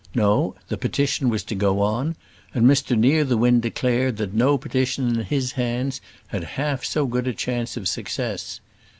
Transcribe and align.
No; 0.15 0.55
the 0.67 0.79
petition 0.79 1.29
was 1.29 1.43
to 1.43 1.53
go 1.53 1.79
on; 1.81 2.15
and 2.55 2.65
Mr 2.65 2.97
Nearthewinde 2.97 3.61
declared, 3.61 4.17
that 4.17 4.33
no 4.33 4.57
petition 4.57 5.07
in 5.09 5.25
his 5.25 5.51
hands 5.51 6.01
had 6.29 6.43
half 6.57 6.83
so 6.83 7.05
good 7.05 7.27
a 7.27 7.33
chance 7.33 7.77
of 7.77 7.87
success. 7.87 8.61